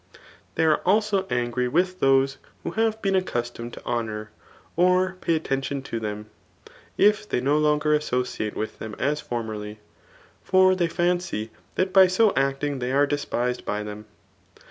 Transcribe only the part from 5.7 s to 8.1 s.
to them, if they no l<»ger